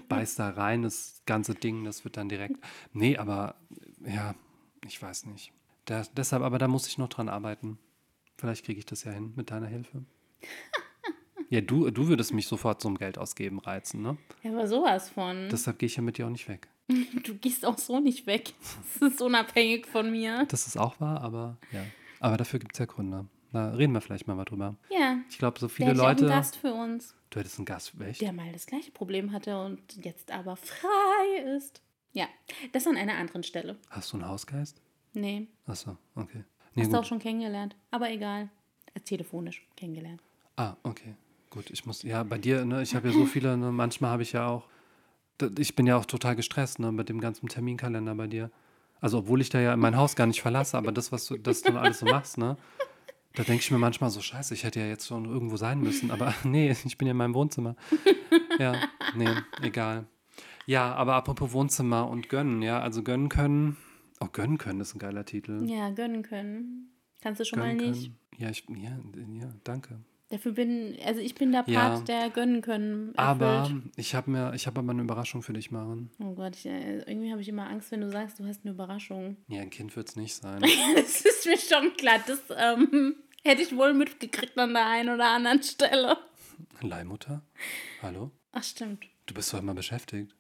[0.10, 2.58] beißt da rein, das ganze Ding, das wird dann direkt.
[2.94, 3.56] Nee, aber
[4.06, 4.36] ja,
[4.86, 5.52] ich weiß nicht.
[5.86, 7.78] Da, deshalb, aber da muss ich noch dran arbeiten.
[8.38, 10.04] Vielleicht kriege ich das ja hin mit deiner Hilfe.
[11.50, 14.18] Ja, du, du würdest mich sofort zum Geld ausgeben reizen, ne?
[14.42, 15.50] Ja, aber sowas von.
[15.52, 16.68] Deshalb gehe ich ja mit dir auch nicht weg.
[17.24, 18.54] du gehst auch so nicht weg.
[19.00, 20.46] Das ist unabhängig von mir.
[20.48, 21.86] Das ist auch wahr, aber ja.
[22.24, 23.26] Aber dafür gibt es ja Gründe.
[23.52, 24.76] Da reden wir vielleicht mal mal drüber.
[24.90, 25.18] Ja.
[25.30, 26.26] Ich glaube, so Der viele auch Leute.
[26.26, 28.22] einen Gast für uns, Du hättest einen Gast, echt?
[28.22, 31.82] der mal das gleiche Problem hatte und jetzt aber frei ist.
[32.14, 32.28] Ja,
[32.72, 33.76] das an einer anderen Stelle.
[33.90, 34.82] Hast du einen Hausgeist?
[35.14, 36.44] Nee, Achso, okay.
[36.76, 37.76] Nee, hast du auch schon kennengelernt.
[37.92, 38.50] Aber egal.
[39.06, 40.22] Telefonisch kennengelernt.
[40.56, 41.16] Ah, okay.
[41.50, 44.24] Gut, ich muss, ja, bei dir, ne, ich habe ja so viele, ne, manchmal habe
[44.24, 44.68] ich ja auch,
[45.58, 48.50] ich bin ja auch total gestresst, ne, mit dem ganzen Terminkalender bei dir.
[49.04, 51.62] Also, obwohl ich da ja mein Haus gar nicht verlasse, aber das, was du, das
[51.62, 52.56] du alles so machst, ne,
[53.36, 56.10] da denke ich mir manchmal so, scheiße, ich hätte ja jetzt schon irgendwo sein müssen,
[56.10, 57.76] aber nee, ich bin ja in meinem Wohnzimmer.
[58.60, 58.76] Ja,
[59.14, 59.28] nee,
[59.62, 60.06] egal.
[60.68, 63.76] Ja, aber apropos Wohnzimmer und gönnen, ja, also gönnen können,
[64.22, 65.70] oh, gönnen können ist ein geiler Titel.
[65.70, 66.94] Ja, gönnen können.
[67.20, 68.04] Kannst du schon Gönnen mal nicht.
[68.04, 68.20] können.
[68.38, 68.98] Ja, ich, ja,
[69.42, 70.00] ja, danke.
[70.34, 72.00] Dafür bin, also ich bin der Part, Ja.
[72.22, 73.14] der gönnen können.
[73.18, 73.84] Aber erfüllt.
[73.98, 76.10] ich habe mir, ich habe aber eine Überraschung für dich, Maren.
[76.20, 78.74] Oh Gott, ich, äh, irgendwie habe ich immer Angst, wenn du sagst, du hast eine
[78.74, 79.38] Überraschung.
[79.48, 80.60] Ja, ein Kind wird es nicht sein.
[80.96, 82.18] Das ist mir schon klar.
[82.26, 86.18] Das ähm, hätte ich wohl mitgekriegt an der einen oder anderen Stelle.
[86.82, 87.44] Leihmutter?
[88.02, 88.32] Hallo?
[88.54, 89.06] Ach, stimmt.
[89.28, 90.34] Du bist doch immer beschäftigt.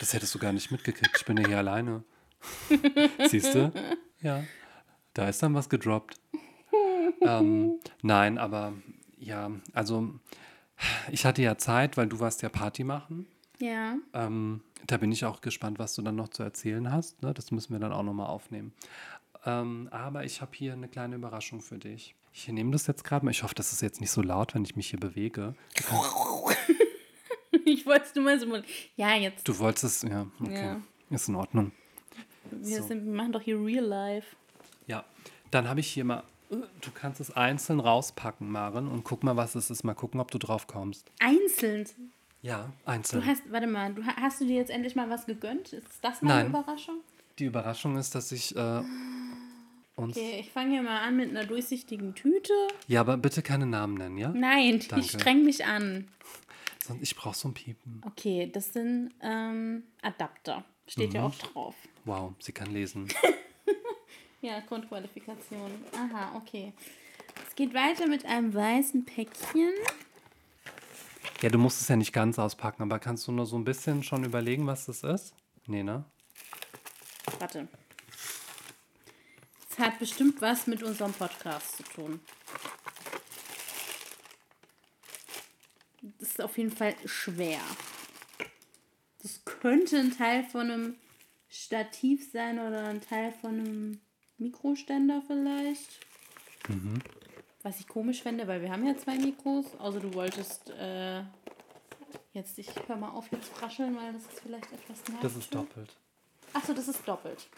[0.00, 1.14] Das hättest du gar nicht mitgekriegt.
[1.14, 2.04] Ich bin ja hier alleine.
[3.28, 3.70] Siehst du?
[4.22, 4.44] Ja.
[5.12, 6.16] Da ist dann was gedroppt.
[7.20, 8.72] ähm, nein, aber
[9.24, 10.10] ja, also
[11.10, 13.26] ich hatte ja Zeit, weil du warst ja Party machen.
[13.58, 13.96] Ja.
[14.12, 17.22] Ähm, da bin ich auch gespannt, was du dann noch zu erzählen hast.
[17.22, 17.32] Ne?
[17.32, 18.72] Das müssen wir dann auch nochmal aufnehmen.
[19.46, 22.14] Ähm, aber ich habe hier eine kleine Überraschung für dich.
[22.32, 23.30] Ich nehme das jetzt gerade mal.
[23.30, 25.54] Ich hoffe, das ist jetzt nicht so laut, wenn ich mich hier bewege.
[27.66, 28.62] Ich wollte es nur mal so mal.
[28.96, 29.48] Ja, jetzt.
[29.48, 30.64] Du wolltest es, ja, okay.
[30.66, 30.80] Ja.
[31.08, 31.72] Ist in Ordnung.
[32.50, 32.88] Wir, so.
[32.88, 34.36] sind, wir machen doch hier Real Life.
[34.86, 35.04] Ja,
[35.50, 36.24] dann habe ich hier mal.
[36.80, 39.84] Du kannst es einzeln rauspacken, Maren, und guck mal, was es ist.
[39.84, 41.10] Mal gucken, ob du drauf kommst.
[41.20, 41.86] Einzeln.
[42.42, 43.24] Ja, Du einzeln.
[43.26, 45.72] hast, warte mal, du, ha- hast du dir jetzt endlich mal was gegönnt?
[45.72, 46.46] Ist das meine Nein.
[46.48, 46.96] Überraschung?
[47.38, 48.82] Die Überraschung ist, dass ich äh,
[49.96, 50.16] uns.
[50.16, 52.52] Okay, ich fange hier mal an mit einer durchsichtigen Tüte.
[52.86, 54.28] Ja, aber bitte keine Namen nennen, ja?
[54.28, 55.04] Nein, Danke.
[55.06, 56.08] ich streng mich an.
[56.84, 58.02] Sonst, ich brauche so ein Piepen.
[58.06, 60.64] Okay, das sind ähm, Adapter.
[60.86, 61.26] Steht ja Mhm.
[61.28, 61.74] auch drauf.
[62.04, 63.08] Wow, sie kann lesen.
[64.44, 65.72] Ja, Grundqualifikation.
[65.96, 66.74] Aha, okay.
[67.48, 69.72] Es geht weiter mit einem weißen Päckchen.
[71.40, 74.02] Ja, du musst es ja nicht ganz auspacken, aber kannst du nur so ein bisschen
[74.02, 75.34] schon überlegen, was das ist?
[75.66, 76.04] Nee, ne?
[77.38, 77.68] Warte.
[79.70, 82.20] Es hat bestimmt was mit unserem Podcast zu tun.
[86.02, 87.60] Das ist auf jeden Fall schwer.
[89.22, 90.96] Das könnte ein Teil von einem
[91.48, 94.00] Stativ sein oder ein Teil von einem
[94.44, 96.00] Mikroständer vielleicht.
[97.62, 101.22] Was ich komisch fände, weil wir haben ja zwei Mikros, außer du wolltest äh,
[102.34, 105.22] jetzt, ich hör mal auf jetzt rascheln, weil das ist vielleicht etwas nervig.
[105.22, 105.96] Das ist doppelt.
[106.52, 107.48] Achso, das ist doppelt.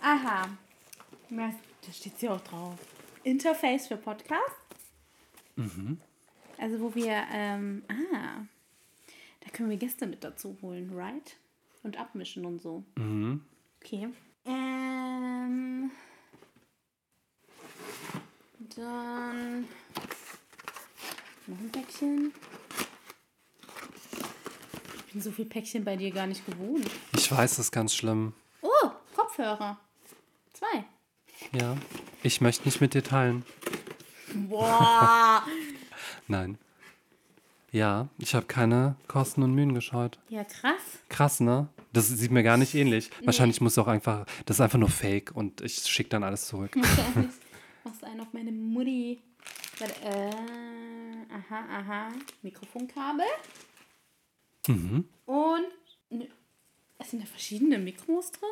[0.00, 0.48] Aha.
[1.30, 2.78] Da steht hier auch drauf.
[3.22, 4.56] Interface für Podcast.
[6.58, 8.44] Also wo wir, ähm, ah,
[9.40, 11.36] da können wir Gäste mit dazu holen, right?
[11.82, 12.82] Und abmischen und so.
[12.96, 13.44] Mhm.
[13.82, 14.08] Okay.
[14.46, 14.79] Ähm,
[18.80, 19.62] dann
[21.46, 22.32] noch ein Päckchen.
[25.06, 26.88] Ich bin so viel Päckchen bei dir gar nicht gewohnt.
[27.16, 28.32] Ich weiß, das ist ganz schlimm.
[28.62, 29.78] Oh, Kopfhörer.
[30.52, 30.84] Zwei.
[31.52, 31.76] Ja.
[32.22, 33.44] Ich möchte nicht mit dir teilen.
[34.34, 35.42] Boah.
[36.28, 36.58] Nein.
[37.72, 40.18] Ja, ich habe keine Kosten und Mühen gescheut.
[40.28, 40.80] ja, krass.
[41.08, 41.68] Krass, ne?
[41.92, 43.10] Das sieht mir gar nicht ähnlich.
[43.24, 46.76] Wahrscheinlich muss auch einfach, das ist einfach nur Fake und ich schicke dann alles zurück.
[48.20, 49.22] Einen auf meine Mutti.
[49.78, 52.08] Warte, äh, aha, aha.
[52.42, 53.24] Mikrofonkabel.
[54.66, 55.08] Mhm.
[55.24, 55.66] Und
[56.10, 56.28] ne,
[56.98, 58.50] es sind ja verschiedene Mikros drin.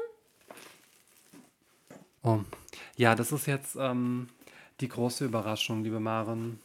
[2.22, 2.40] Oh.
[2.96, 4.30] Ja, das ist jetzt ähm,
[4.80, 6.60] die große Überraschung, liebe Maren.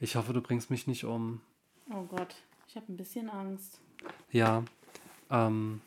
[0.00, 1.40] Ich hoffe, du bringst mich nicht um.
[1.90, 2.34] Oh Gott,
[2.66, 3.80] ich habe ein bisschen Angst.
[4.32, 4.64] Ja.
[5.30, 5.80] Ähm,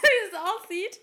[0.08, 0.34] Wie es
[0.68, 1.00] aussieht.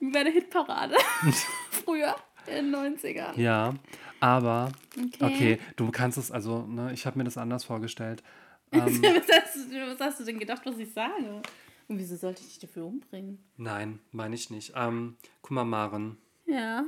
[0.00, 0.94] Wie bei der Hitparade.
[1.84, 2.14] Früher,
[2.46, 3.38] in den 90ern.
[3.38, 3.74] ja,
[4.20, 5.24] aber Okay.
[5.24, 8.22] okay, du kannst es, also, ne, ich habe mir das anders vorgestellt.
[8.70, 11.40] Ähm, was, hast du, was hast du denn gedacht, was ich sage?
[11.88, 13.42] Und wieso sollte ich dich dafür umbringen?
[13.56, 14.74] nein, meine ich nicht.
[14.76, 16.84] Ähm, guck mal, Maren, Ja.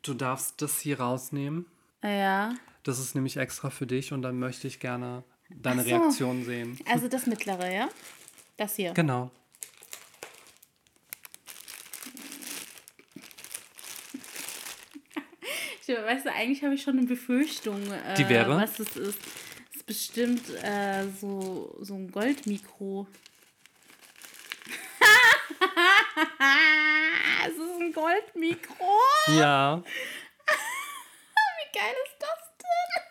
[0.00, 1.66] du darfst das hier rausnehmen.
[2.02, 2.54] Ja.
[2.82, 5.22] Das ist nämlich extra für dich und dann möchte ich gerne
[5.54, 5.90] deine so.
[5.90, 6.78] Reaktion sehen.
[6.90, 7.90] Also das mittlere, ja?
[8.56, 8.94] Das hier.
[8.94, 9.30] Genau.
[15.88, 18.56] Ich, weißt du, eigentlich habe ich schon eine Befürchtung, äh, Die wäre?
[18.56, 19.18] was es ist.
[19.70, 23.06] Es ist bestimmt äh, so, so ein Goldmikro.
[27.46, 28.98] es ist ein Goldmikro.
[29.38, 33.02] Ja, Wie geil ist das denn?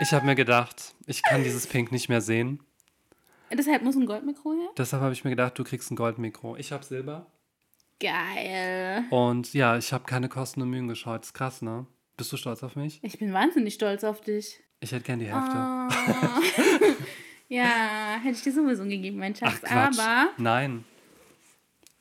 [0.00, 2.62] ich habe mir gedacht, ich kann dieses Pink nicht mehr sehen.
[3.52, 4.68] Deshalb muss ein Goldmikro her?
[4.78, 6.56] Deshalb habe ich mir gedacht, du kriegst ein Goldmikro.
[6.56, 7.26] Ich habe Silber.
[8.00, 9.04] Geil.
[9.10, 11.22] Und ja, ich habe keine Kosten und Mühen geschaut.
[11.22, 11.86] ist krass, ne?
[12.16, 12.98] Bist du stolz auf mich?
[13.02, 14.60] Ich bin wahnsinnig stolz auf dich.
[14.80, 15.56] Ich hätte gern die Hälfte.
[15.56, 15.88] Ah.
[17.48, 19.60] ja, hätte ich dir sowieso gegeben, mein Schatz.
[19.66, 19.98] Ach.
[19.98, 20.84] Aber, Nein.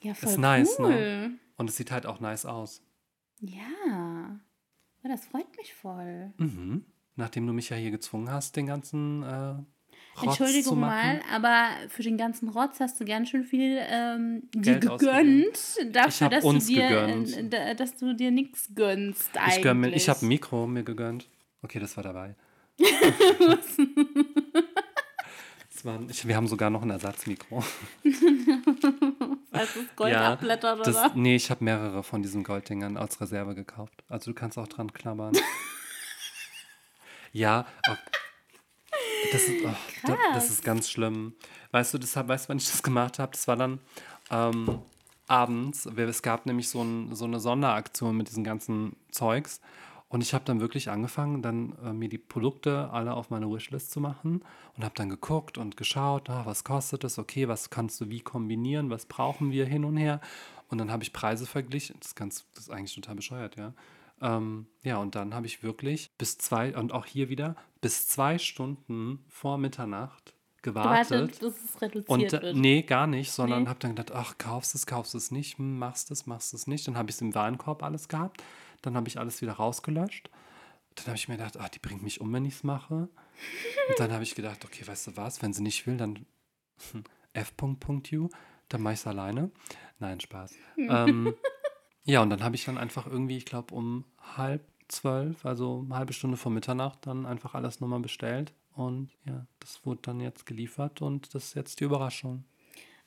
[0.02, 0.90] ja, voll Ist nice, cool.
[0.90, 1.32] ne?
[1.58, 2.82] Und es sieht halt auch nice aus.
[3.42, 4.40] Ja.
[5.04, 6.34] Oh, das freut mich voll.
[6.38, 6.86] Mhm.
[7.16, 9.56] Nachdem du mich ja hier gezwungen hast, den ganzen äh,
[10.22, 14.80] Rotz Entschuldigung mal, aber für den ganzen Rotz hast du ganz schön viel ähm, dir
[14.80, 17.38] gegönnt, dafür, hab dass du dir, gegönnt.
[17.38, 19.58] äh, da- dass du dir nichts gönnst eigentlich.
[19.58, 21.30] Ich, gönn mir- ich habe ein Mikro mir gegönnt.
[21.62, 22.36] Okay, das war dabei.
[25.70, 27.64] das war, ich, wir haben sogar noch ein Ersatzmikro.
[29.52, 31.12] Als das Gold abblättert, das, oder?
[31.16, 34.04] nee, ich habe mehrere von diesen Golddingern als Reserve gekauft.
[34.10, 35.34] Also du kannst auch dran knabbern.
[37.32, 37.94] ja, oh,
[39.32, 39.70] das, ist, oh,
[40.06, 40.50] da- das Krass.
[40.50, 41.34] ist ganz schlimm.
[41.72, 43.32] Weißt du, deshalb, weißt du, wann ich das gemacht habe?
[43.32, 43.80] Das war dann
[44.32, 44.80] ähm,
[45.28, 45.86] abends.
[45.86, 49.62] Es gab nämlich so, ein, so eine Sonderaktion mit diesem ganzen Zeugs.
[50.12, 53.92] Und ich habe dann wirklich angefangen, dann äh, mir die Produkte alle auf meine Wishlist
[53.92, 54.42] zu machen
[54.76, 58.22] und habe dann geguckt und geschaut, ah, was kostet das, okay, was kannst du wie
[58.22, 60.20] kombinieren, was brauchen wir hin und her.
[60.70, 61.96] Und dann habe ich Preise verglichen.
[62.00, 63.74] Das ist, ganz, das ist eigentlich total bescheuert, ja.
[64.22, 68.38] Ähm, ja, und dann habe ich wirklich bis zwei, und auch hier wieder, bis zwei
[68.38, 71.12] Stunden vor Mitternacht gewartet.
[71.12, 72.56] Warte, dass es reduziert Und äh, wird.
[72.58, 73.70] nee, gar nicht, sondern Nee.
[73.70, 76.88] habe dann gedacht, ach, kaufst es, kaufst es nicht, hm, machst es, machst es nicht.
[76.88, 78.44] Dann habe ich es im Warenkorb alles gehabt.
[78.82, 80.30] Dann habe ich alles wieder rausgelöscht.
[80.96, 82.94] Dann habe ich mir gedacht, ach, die bringt mich um, wenn ich es mache.
[83.88, 86.26] Und dann habe ich gedacht, okay, weißt du was, wenn sie nicht will, dann
[87.34, 88.30] f.u,
[88.70, 89.52] dann mache ich es alleine.
[90.00, 90.54] Nein, Spaß.
[90.78, 91.34] ähm,
[92.04, 94.06] ja, und dann habe ich dann einfach irgendwie, ich glaube, um
[94.38, 98.54] halb zwölf, also eine halbe Stunde vor Mitternacht, dann einfach alles nochmal bestellt.
[98.76, 102.44] Und ja, das wurde dann jetzt geliefert und das ist jetzt die Überraschung.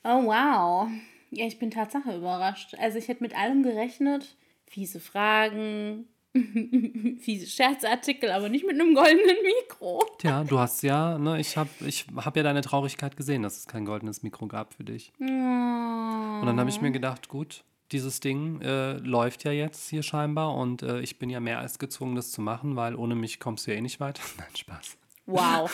[0.03, 0.89] Oh, wow.
[1.31, 2.75] Ja, ich bin Tatsache überrascht.
[2.77, 4.35] Also ich hätte mit allem gerechnet.
[4.67, 6.07] Fiese Fragen,
[7.19, 10.03] fiese Scherzartikel, aber nicht mit einem goldenen Mikro.
[10.17, 13.67] Tja, du hast ja, ne, ich habe ich hab ja deine Traurigkeit gesehen, dass es
[13.67, 15.11] kein goldenes Mikro gab für dich.
[15.19, 15.23] Oh.
[15.23, 20.55] Und dann habe ich mir gedacht, gut, dieses Ding äh, läuft ja jetzt hier scheinbar
[20.55, 23.67] und äh, ich bin ja mehr als gezwungen, das zu machen, weil ohne mich kommst
[23.67, 24.21] du ja eh nicht weiter.
[24.37, 24.97] Nein, Spaß.
[25.25, 25.71] Wow.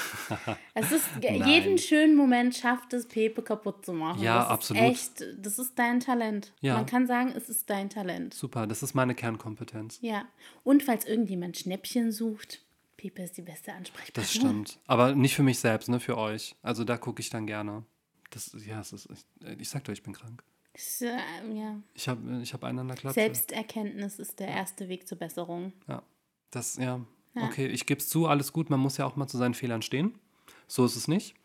[0.75, 4.21] Es ist, jeden schönen Moment schafft es, Pepe kaputt zu machen.
[4.21, 4.83] Ja, das ist absolut.
[4.83, 6.53] Echt, das ist dein Talent.
[6.61, 6.75] Ja.
[6.75, 8.33] Man kann sagen, es ist dein Talent.
[8.33, 9.97] Super, das ist meine Kernkompetenz.
[10.01, 10.25] Ja.
[10.63, 12.61] Und falls irgendjemand Schnäppchen sucht,
[12.97, 14.23] Pepe ist die beste Ansprechpartnerin.
[14.23, 14.79] Das stimmt.
[14.85, 16.55] Aber nicht für mich selbst, ne, für euch.
[16.61, 17.85] Also da gucke ich dann gerne.
[18.29, 20.43] Das, ja, es ist, ich, ich sag dir, ich bin krank.
[20.73, 21.17] Das, äh,
[21.53, 21.79] ja.
[21.93, 23.19] Ich habe ich hab einen an der Klatsche.
[23.19, 25.73] Selbsterkenntnis ist der erste Weg zur Besserung.
[25.87, 26.03] Ja,
[26.51, 27.01] das, ja.
[27.35, 27.43] Ja.
[27.45, 28.69] Okay, ich gebe es zu, alles gut.
[28.69, 30.15] Man muss ja auch mal zu seinen Fehlern stehen.
[30.67, 31.35] So ist es nicht.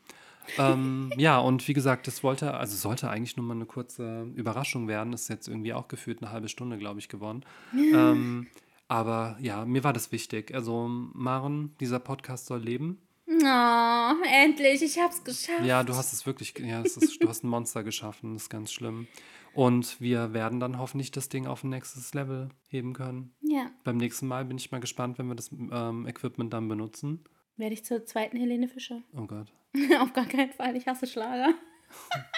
[0.58, 4.88] ähm, ja, und wie gesagt, das wollte, also sollte eigentlich nur mal eine kurze Überraschung
[4.88, 5.12] werden.
[5.12, 7.44] Ist jetzt irgendwie auch gefühlt eine halbe Stunde, glaube ich, geworden.
[7.74, 8.46] ähm,
[8.88, 10.54] aber ja, mir war das wichtig.
[10.54, 12.98] Also, Maren, dieser Podcast soll leben.
[13.46, 15.64] Oh, endlich, ich hab's geschafft.
[15.64, 18.48] Ja, du hast es wirklich, ja, es ist, du hast ein Monster geschaffen, das ist
[18.50, 19.06] ganz schlimm.
[19.54, 23.34] Und wir werden dann hoffentlich das Ding auf ein nächstes Level heben können.
[23.40, 23.70] Ja.
[23.84, 27.22] Beim nächsten Mal bin ich mal gespannt, wenn wir das ähm, Equipment dann benutzen.
[27.56, 29.02] Werde ich zur zweiten Helene Fischer?
[29.16, 29.52] Oh Gott.
[30.00, 31.54] Auf gar keinen Fall, ich hasse Schlager.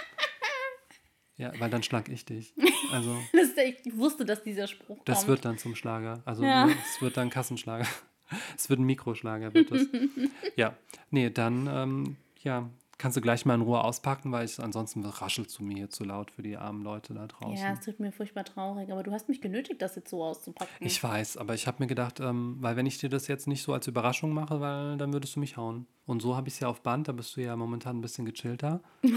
[1.39, 2.55] Ja, weil dann schlag ich dich.
[2.93, 5.29] Also, Das, ich wusste, dass dieser Spruch das kommt.
[5.29, 6.23] wird dann zum Schlager.
[6.25, 6.67] Also, Ja.
[6.67, 7.87] es wird dann Kassenschlager.
[8.57, 9.89] Es wird ein Mikroschlager, wird es.
[10.57, 10.75] ja,
[11.11, 15.59] nee, dann, ähm, ja, kannst du gleich mal in Ruhe auspacken, weil ich ansonsten raschelst
[15.59, 17.57] du mir hier zu laut für die armen Leute da draußen.
[17.57, 20.75] Ja, es tut mir furchtbar traurig, aber du hast mich genötigt, das jetzt so auszupacken.
[20.81, 23.63] Ich weiß, aber ich habe mir gedacht, ähm, weil wenn ich dir das jetzt nicht
[23.63, 25.87] so als Überraschung mache, weil dann würdest du mich hauen.
[26.07, 28.25] Und so habe ich es ja auf Band, da bist du ja momentan ein bisschen
[28.25, 28.81] gechillter.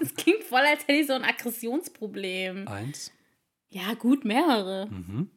[0.00, 2.66] Das klingt voll, als hätte ich so ein Aggressionsproblem.
[2.66, 3.12] Eins.
[3.68, 4.88] Ja, gut, mehrere.
[4.90, 5.30] Mhm.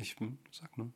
[0.00, 0.16] Ich
[0.50, 0.90] sag nur.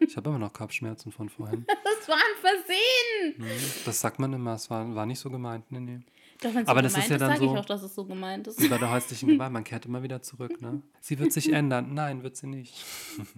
[0.00, 1.64] Ich habe immer noch Kopfschmerzen von vorhin.
[2.02, 3.34] Das war ein Versehen.
[3.38, 3.62] Mhm.
[3.84, 5.70] Das sagt man immer, es war, war nicht so gemeint.
[5.70, 6.00] Nee, nee.
[6.40, 7.82] Doch, wenn es Aber so das gemeint ist ja dann sage ich so- auch, dass
[7.84, 8.60] es so gemeint ist.
[8.60, 10.82] Wie bei der häuslichen Gewalt, man kehrt immer wieder zurück, ne?
[11.00, 11.94] Sie wird sich ändern.
[11.94, 12.84] Nein, wird sie nicht.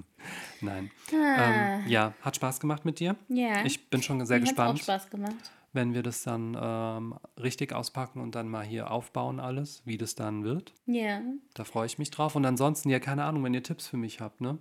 [0.63, 0.91] Nein.
[1.13, 1.75] Ah.
[1.81, 3.17] Ähm, ja, hat Spaß gemacht mit dir.
[3.29, 4.79] ja, Ich bin schon sehr mir auch gespannt.
[4.79, 5.35] Spaß gemacht.
[5.75, 10.15] Wenn wir das dann ähm, richtig auspacken und dann mal hier aufbauen alles, wie das
[10.15, 10.73] dann wird.
[10.87, 11.21] Ja.
[11.55, 12.37] Da freue ich mich drauf.
[12.37, 14.59] Und ansonsten, ja, keine Ahnung, wenn ihr Tipps für mich habt, ne?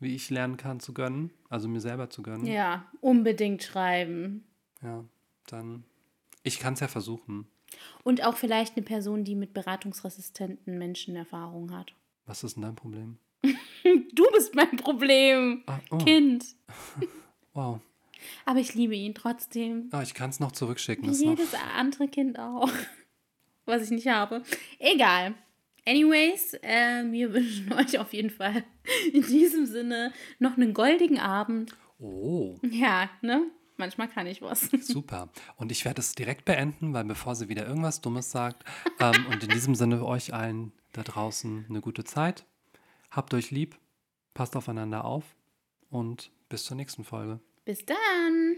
[0.00, 2.46] Wie ich lernen kann zu gönnen, also mir selber zu gönnen.
[2.46, 4.46] Ja, unbedingt schreiben.
[4.80, 5.04] Ja,
[5.48, 5.84] dann.
[6.44, 7.48] Ich kann es ja versuchen.
[8.04, 11.92] Und auch vielleicht eine Person, die mit beratungsresistenten Menschen Erfahrung hat.
[12.26, 13.18] Was ist denn dein Problem?
[14.12, 16.44] Du bist mein Problem, Ah, oh, Kind.
[17.54, 17.80] wow.
[18.44, 19.88] Aber ich liebe ihn trotzdem.
[19.92, 21.04] Ah, ich kann es noch zurückschicken.
[21.04, 22.70] Wie Das ist noch, jedes andere Kind auch.
[23.66, 24.42] Was ich nicht habe.
[24.78, 25.34] Egal.
[25.86, 28.64] Anyways, äh, wir wünschen euch auf jeden Fall
[29.12, 31.74] in diesem Sinne noch einen goldigen Abend.
[31.98, 33.42] oh, Ja, ne?
[33.78, 34.68] Manchmal kann ich was.
[34.82, 35.28] super.
[35.56, 38.64] Und ich werde es direkt beenden, weil bevor sie wieder irgendwas Dummes sagt.
[38.98, 42.44] Ähm, und in diesem Sinne euch allen da draußen eine gute Zeit.
[43.10, 43.78] Habt euch lieb,
[44.34, 45.24] passt aufeinander auf
[45.90, 47.38] und bis zur nächsten Folge.
[47.68, 48.56] Bis dann.